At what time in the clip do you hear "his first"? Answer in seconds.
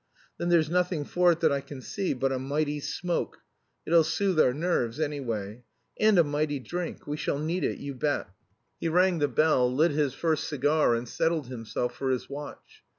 9.91-10.47